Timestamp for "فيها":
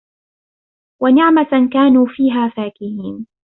2.09-2.47